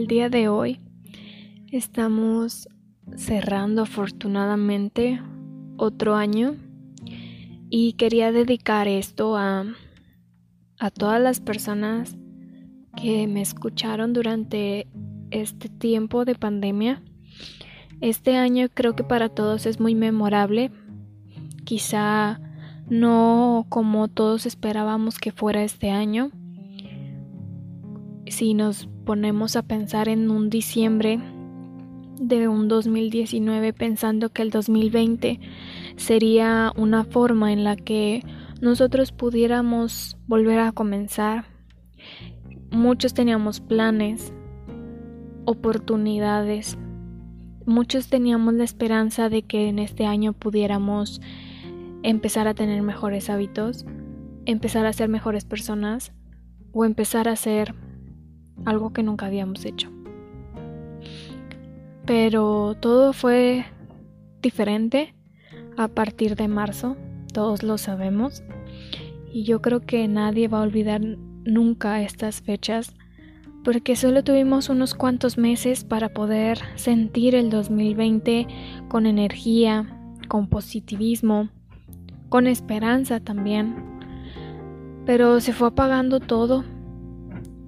[0.00, 0.80] El día de hoy
[1.70, 2.70] estamos
[3.16, 5.20] cerrando afortunadamente
[5.76, 6.56] otro año
[7.68, 9.66] y quería dedicar esto a,
[10.78, 12.16] a todas las personas
[12.96, 14.86] que me escucharon durante
[15.30, 17.02] este tiempo de pandemia.
[18.00, 20.72] Este año creo que para todos es muy memorable.
[21.64, 22.40] Quizá
[22.88, 26.30] no como todos esperábamos que fuera este año.
[28.26, 31.18] Si nos ponemos a pensar en un diciembre
[32.20, 35.40] de un 2019 pensando que el 2020
[35.96, 38.22] sería una forma en la que
[38.60, 41.46] nosotros pudiéramos volver a comenzar.
[42.70, 44.32] Muchos teníamos planes,
[45.44, 46.78] oportunidades.
[47.66, 51.20] Muchos teníamos la esperanza de que en este año pudiéramos
[52.04, 53.84] empezar a tener mejores hábitos,
[54.46, 56.12] empezar a ser mejores personas
[56.70, 57.74] o empezar a hacer
[58.64, 59.90] algo que nunca habíamos hecho.
[62.06, 63.64] Pero todo fue
[64.42, 65.14] diferente
[65.76, 66.96] a partir de marzo,
[67.32, 68.42] todos lo sabemos,
[69.32, 71.00] y yo creo que nadie va a olvidar
[71.44, 72.94] nunca estas fechas
[73.64, 78.46] porque solo tuvimos unos cuantos meses para poder sentir el 2020
[78.88, 79.86] con energía,
[80.28, 81.50] con positivismo,
[82.28, 84.00] con esperanza también.
[85.04, 86.64] Pero se fue apagando todo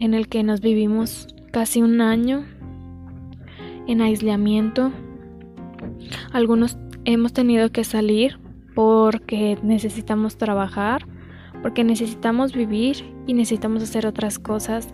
[0.00, 2.44] en el que nos vivimos casi un año
[3.86, 4.90] en aislamiento.
[6.32, 8.38] Algunos hemos tenido que salir
[8.74, 11.06] porque necesitamos trabajar,
[11.62, 14.88] porque necesitamos vivir y necesitamos hacer otras cosas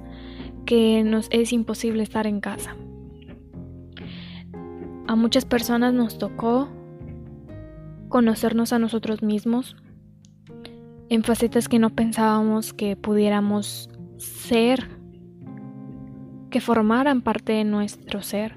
[0.64, 2.76] que nos es imposible estar en casa.
[5.06, 6.68] A muchas personas nos tocó
[8.08, 9.76] conocernos a nosotros mismos
[11.08, 14.95] en facetas que no pensábamos que pudiéramos ser,
[16.60, 18.54] formaran parte de nuestro ser.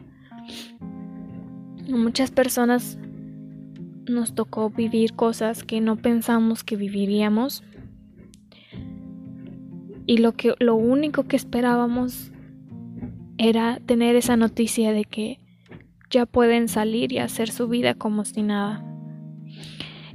[1.87, 2.97] Muchas personas
[4.07, 7.63] nos tocó vivir cosas que no pensamos que viviríamos
[10.05, 12.31] y lo que lo único que esperábamos
[13.37, 15.39] era tener esa noticia de que
[16.09, 18.83] ya pueden salir y hacer su vida como si nada.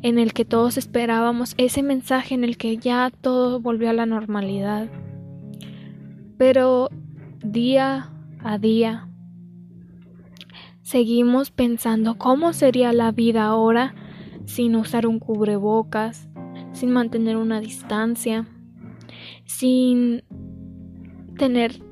[0.02, 4.04] En el que todos esperábamos ese mensaje en el que ya todo volvió a la
[4.04, 4.88] normalidad.
[6.36, 6.90] Pero
[7.44, 8.10] día
[8.42, 9.06] a día
[10.80, 13.94] seguimos pensando cómo sería la vida ahora
[14.46, 16.28] sin usar un cubrebocas,
[16.72, 18.46] sin mantener una distancia,
[19.44, 20.24] sin
[21.38, 21.82] tener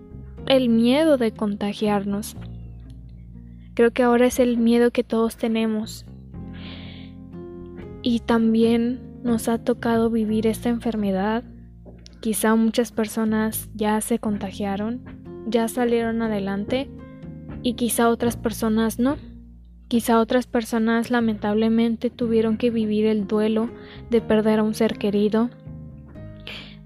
[0.46, 2.34] el miedo de contagiarnos.
[3.74, 6.06] Creo que ahora es el miedo que todos tenemos.
[8.02, 11.44] Y también nos ha tocado vivir esta enfermedad.
[12.20, 16.88] Quizá muchas personas ya se contagiaron, ya salieron adelante
[17.62, 19.16] y quizá otras personas no.
[19.88, 23.70] Quizá otras personas lamentablemente tuvieron que vivir el duelo
[24.10, 25.50] de perder a un ser querido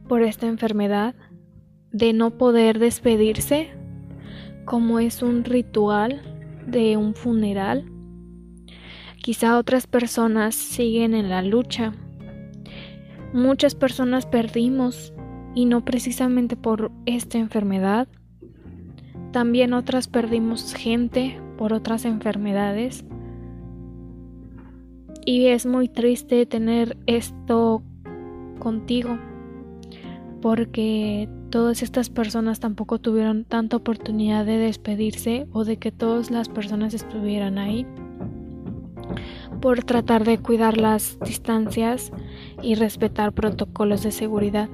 [0.08, 1.14] por esta enfermedad,
[1.92, 3.70] de no poder despedirse,
[4.64, 6.20] como es un ritual
[6.66, 7.90] de un funeral.
[9.22, 11.92] Quizá otras personas siguen en la lucha.
[13.32, 15.12] Muchas personas perdimos
[15.54, 18.08] y no precisamente por esta enfermedad.
[19.36, 23.04] También otras perdimos gente por otras enfermedades.
[25.26, 27.82] Y es muy triste tener esto
[28.58, 29.18] contigo
[30.40, 36.48] porque todas estas personas tampoco tuvieron tanta oportunidad de despedirse o de que todas las
[36.48, 37.86] personas estuvieran ahí
[39.60, 42.10] por tratar de cuidar las distancias
[42.62, 44.70] y respetar protocolos de seguridad.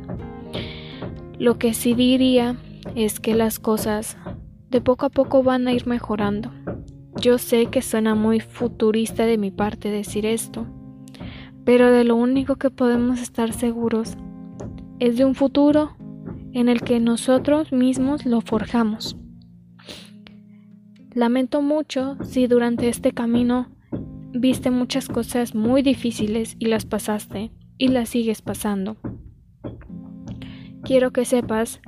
[1.41, 2.55] Lo que sí diría
[2.95, 4.17] es que las cosas
[4.73, 6.51] de poco a poco van a ir mejorando.
[7.21, 10.67] Yo sé que suena muy futurista de mi parte decir esto,
[11.65, 14.17] pero de lo único que podemos estar seguros
[14.99, 15.95] es de un futuro
[16.53, 19.17] en el que nosotros mismos lo forjamos.
[21.15, 23.69] Lamento mucho si durante este camino
[24.33, 28.97] viste muchas cosas muy difíciles y las pasaste y las sigues pasando.
[30.83, 31.81] Quiero que sepas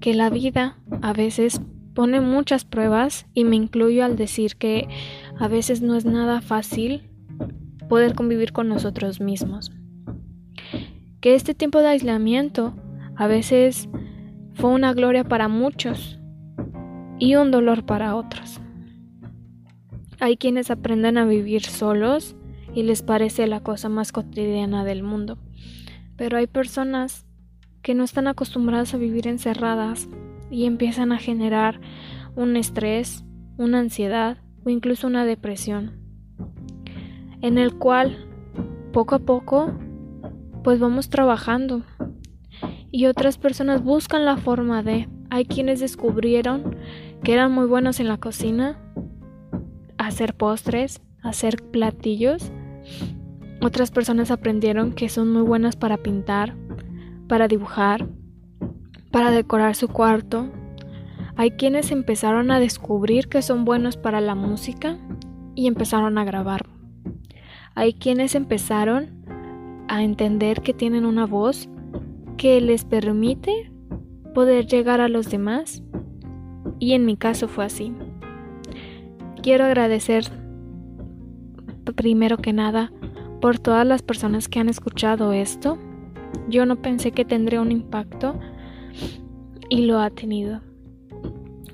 [0.00, 1.60] que la vida a veces
[1.94, 4.88] pone muchas pruebas y me incluyo al decir que
[5.38, 7.10] a veces no es nada fácil
[7.88, 9.70] poder convivir con nosotros mismos
[11.22, 12.74] que este tiempo de aislamiento
[13.14, 13.88] a veces
[14.54, 16.18] fue una gloria para muchos
[17.20, 18.60] y un dolor para otros.
[20.18, 22.34] Hay quienes aprenden a vivir solos
[22.74, 25.38] y les parece la cosa más cotidiana del mundo,
[26.16, 27.24] pero hay personas
[27.82, 30.08] que no están acostumbradas a vivir encerradas
[30.52, 31.80] y empiezan a generar
[32.36, 33.24] un estrés,
[33.56, 35.98] una ansiedad o incluso una depresión,
[37.40, 38.28] en el cual
[38.92, 39.72] poco a poco
[40.62, 41.82] pues vamos trabajando.
[42.90, 46.76] Y otras personas buscan la forma de, hay quienes descubrieron
[47.24, 48.78] que eran muy buenos en la cocina,
[49.96, 52.52] hacer postres, hacer platillos,
[53.62, 56.54] otras personas aprendieron que son muy buenas para pintar,
[57.28, 58.08] para dibujar,
[59.12, 60.48] para decorar su cuarto.
[61.36, 64.98] Hay quienes empezaron a descubrir que son buenos para la música
[65.54, 66.66] y empezaron a grabar.
[67.74, 69.22] Hay quienes empezaron
[69.88, 71.68] a entender que tienen una voz
[72.36, 73.70] que les permite
[74.34, 75.82] poder llegar a los demás
[76.78, 77.92] y en mi caso fue así.
[79.42, 80.24] Quiero agradecer
[81.96, 82.92] primero que nada
[83.40, 85.78] por todas las personas que han escuchado esto.
[86.48, 88.38] Yo no pensé que tendría un impacto
[89.68, 90.60] y lo ha tenido.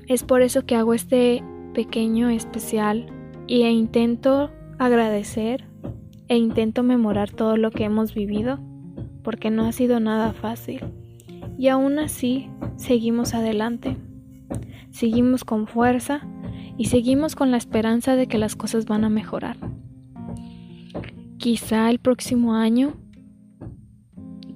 [0.07, 1.43] Es por eso que hago este
[1.73, 3.07] pequeño especial
[3.47, 5.65] e intento agradecer
[6.27, 8.59] e intento memorar todo lo que hemos vivido
[9.23, 10.81] porque no ha sido nada fácil.
[11.57, 13.97] Y aún así seguimos adelante,
[14.91, 16.21] seguimos con fuerza
[16.77, 19.57] y seguimos con la esperanza de que las cosas van a mejorar.
[21.37, 22.93] Quizá el próximo año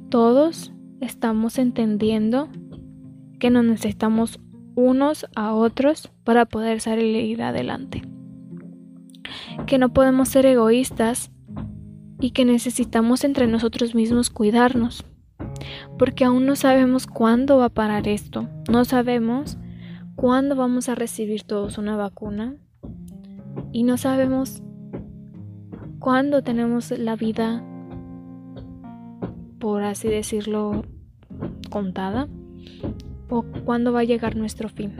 [0.09, 0.71] todos
[1.03, 2.49] estamos entendiendo
[3.39, 4.39] que nos necesitamos
[4.75, 8.01] unos a otros para poder salir adelante.
[9.65, 11.31] Que no podemos ser egoístas
[12.19, 15.05] y que necesitamos entre nosotros mismos cuidarnos.
[15.97, 18.47] Porque aún no sabemos cuándo va a parar esto.
[18.69, 19.57] No sabemos
[20.15, 22.55] cuándo vamos a recibir todos una vacuna.
[23.71, 24.63] Y no sabemos
[25.99, 27.63] cuándo tenemos la vida,
[29.59, 30.83] por así decirlo,
[31.69, 32.27] contada.
[33.29, 34.93] O cuándo va a llegar nuestro fin.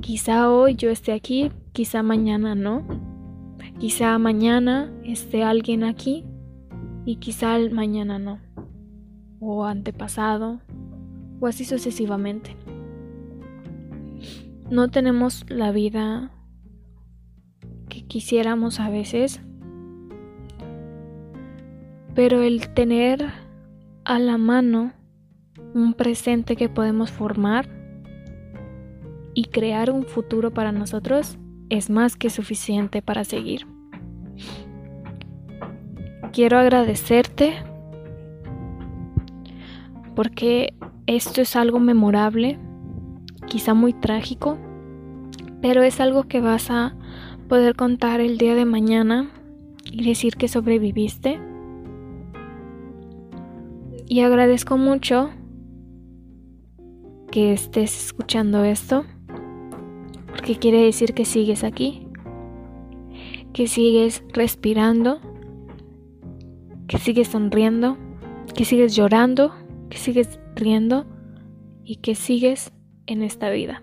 [0.00, 2.84] Quizá hoy yo esté aquí, quizá mañana no
[3.78, 6.24] Quizá mañana esté alguien aquí
[7.04, 8.38] y quizá mañana no.
[9.40, 10.60] O antepasado.
[11.40, 12.56] O así sucesivamente.
[14.70, 16.30] No tenemos la vida
[17.88, 19.42] que quisiéramos a veces.
[22.14, 23.26] Pero el tener
[24.04, 24.92] a la mano
[25.74, 27.68] un presente que podemos formar
[29.34, 31.38] y crear un futuro para nosotros
[31.70, 33.66] es más que suficiente para seguir.
[36.32, 37.54] Quiero agradecerte
[40.14, 40.74] porque
[41.06, 42.58] esto es algo memorable,
[43.46, 44.58] quizá muy trágico,
[45.60, 46.94] pero es algo que vas a
[47.48, 49.30] poder contar el día de mañana
[49.84, 51.40] y decir que sobreviviste.
[54.06, 55.30] Y agradezco mucho
[57.30, 59.04] que estés escuchando esto
[60.26, 62.06] porque quiere decir que sigues aquí,
[63.52, 65.20] que sigues respirando,
[66.86, 67.96] que sigues sonriendo,
[68.54, 69.54] que sigues llorando,
[69.88, 71.06] que sigues riendo
[71.84, 72.72] y que sigues
[73.06, 73.82] en esta vida.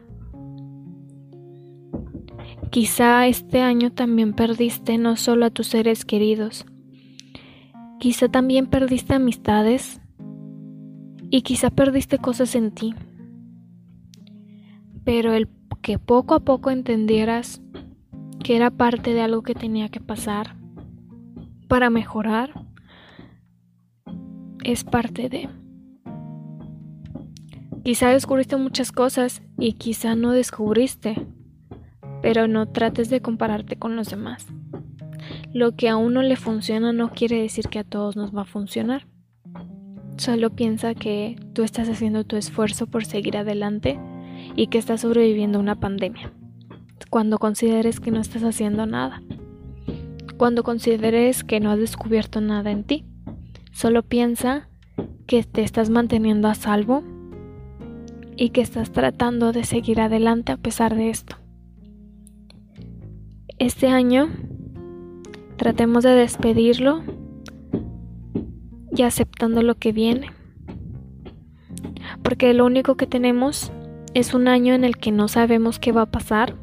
[2.69, 6.65] Quizá este año también perdiste no solo a tus seres queridos,
[7.99, 10.00] quizá también perdiste amistades
[11.31, 12.93] y quizá perdiste cosas en ti.
[15.03, 15.47] Pero el
[15.81, 17.61] que poco a poco entendieras
[18.43, 20.55] que era parte de algo que tenía que pasar
[21.67, 22.65] para mejorar,
[24.63, 25.49] es parte de.
[27.83, 31.25] Quizá descubriste muchas cosas y quizá no descubriste,
[32.21, 34.45] pero no trates de compararte con los demás.
[35.53, 38.45] Lo que a uno le funciona no quiere decir que a todos nos va a
[38.45, 39.07] funcionar.
[40.21, 43.99] Solo piensa que tú estás haciendo tu esfuerzo por seguir adelante
[44.55, 46.31] y que estás sobreviviendo a una pandemia.
[47.09, 49.23] Cuando consideres que no estás haciendo nada.
[50.37, 53.03] Cuando consideres que no has descubierto nada en ti.
[53.71, 54.69] Solo piensa
[55.25, 57.01] que te estás manteniendo a salvo
[58.37, 61.37] y que estás tratando de seguir adelante a pesar de esto.
[63.57, 64.29] Este año
[65.57, 67.20] tratemos de despedirlo
[68.95, 70.31] y aceptando lo que viene.
[72.23, 73.71] Porque lo único que tenemos
[74.13, 76.55] es un año en el que no sabemos qué va a pasar.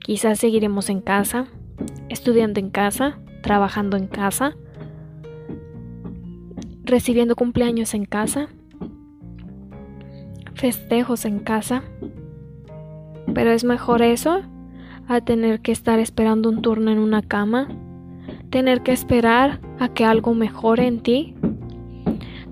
[0.00, 1.46] Quizás seguiremos en casa,
[2.08, 4.56] estudiando en casa, trabajando en casa,
[6.84, 8.48] recibiendo cumpleaños en casa,
[10.54, 11.82] festejos en casa.
[13.34, 14.42] Pero es mejor eso
[15.08, 17.68] a tener que estar esperando un turno en una cama,
[18.50, 21.34] tener que esperar a que algo mejore en ti,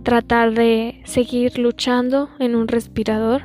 [0.02, 3.42] tratar de seguir luchando en un respirador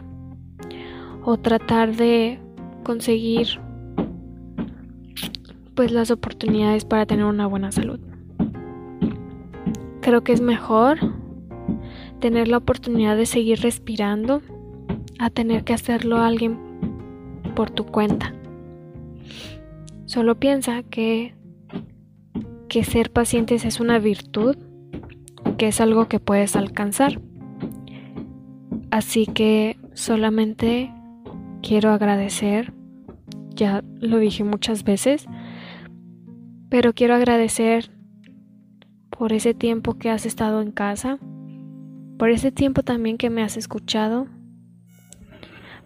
[1.23, 2.39] o tratar de
[2.83, 3.47] conseguir
[5.75, 7.99] pues las oportunidades para tener una buena salud.
[10.01, 10.97] Creo que es mejor
[12.19, 14.41] tener la oportunidad de seguir respirando
[15.19, 16.57] a tener que hacerlo alguien
[17.55, 18.33] por tu cuenta.
[20.05, 21.35] Solo piensa que
[22.69, 24.55] que ser pacientes es una virtud,
[25.57, 27.19] que es algo que puedes alcanzar.
[28.91, 30.93] Así que solamente
[31.61, 32.73] quiero agradecer,
[33.49, 35.25] ya lo dije muchas veces,
[36.69, 37.91] pero quiero agradecer
[39.09, 41.19] por ese tiempo que has estado en casa,
[42.17, 44.27] por ese tiempo también que me has escuchado,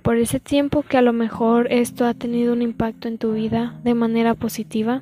[0.02, 3.80] por ese tiempo que a lo mejor esto ha tenido un impacto en tu vida
[3.84, 5.02] de manera positiva,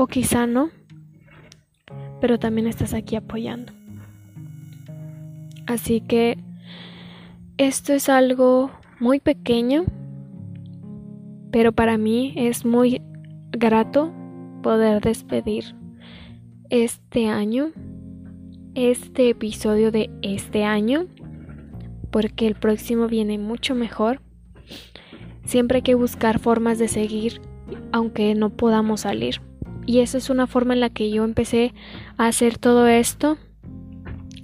[0.00, 0.70] o quizá no,
[2.20, 3.72] pero también estás aquí apoyando.
[5.66, 6.38] Así que
[7.56, 9.86] esto es algo muy pequeño,
[11.50, 13.02] pero para mí es muy
[13.50, 14.12] grato
[14.62, 15.74] poder despedir
[16.70, 17.72] este año,
[18.76, 21.06] este episodio de este año,
[22.12, 24.20] porque el próximo viene mucho mejor.
[25.44, 27.40] Siempre hay que buscar formas de seguir,
[27.90, 29.47] aunque no podamos salir.
[29.88, 31.72] Y esa es una forma en la que yo empecé
[32.18, 33.38] a hacer todo esto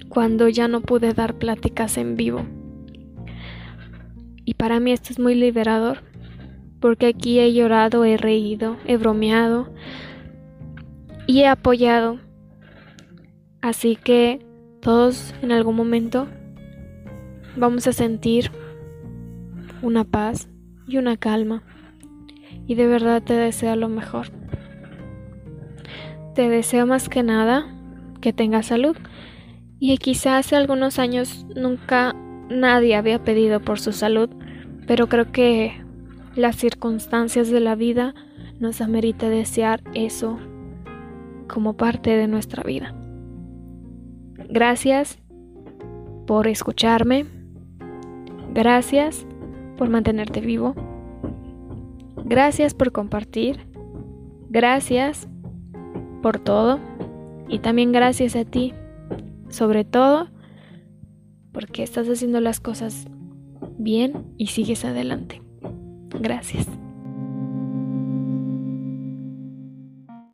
[0.09, 2.47] cuando ya no pude dar pláticas en vivo.
[4.43, 5.99] Y para mí esto es muy liberador,
[6.79, 9.71] porque aquí he llorado, he reído, he bromeado
[11.27, 12.17] y he apoyado.
[13.61, 14.43] Así que
[14.81, 16.27] todos en algún momento
[17.55, 18.49] vamos a sentir
[19.83, 20.49] una paz
[20.87, 21.61] y una calma.
[22.65, 24.31] Y de verdad te deseo lo mejor.
[26.35, 27.65] Te deseo más que nada
[28.19, 28.97] que tengas salud.
[29.79, 32.13] Y quizá hace algunos años nunca
[32.49, 34.29] nadie había pedido por su salud,
[34.85, 35.81] pero creo que
[36.35, 38.13] las circunstancias de la vida
[38.59, 40.37] nos amerita desear eso
[41.47, 42.93] como parte de nuestra vida.
[44.49, 45.19] Gracias
[46.27, 47.25] por escucharme.
[48.53, 49.25] Gracias
[49.77, 50.75] por mantenerte vivo.
[52.25, 53.67] Gracias por compartir.
[54.49, 55.27] Gracias
[56.25, 56.79] por todo.
[57.47, 58.73] Y también gracias a ti,
[59.49, 60.27] sobre todo,
[61.51, 63.05] porque estás haciendo las cosas
[63.77, 65.43] bien y sigues adelante.
[66.19, 66.67] Gracias.